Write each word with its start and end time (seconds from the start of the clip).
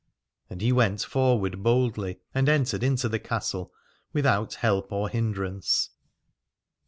And 0.49 0.61
he 0.61 0.71
went 0.71 1.03
for 1.03 1.37
ward 1.37 1.61
boldly 1.61 2.21
and 2.33 2.49
entered 2.49 2.81
into 2.81 3.07
the 3.07 3.19
castle 3.19 3.71
with 4.13 4.25
out 4.25 4.55
help 4.55 4.91
or 4.91 5.09
hindrance. 5.09 5.91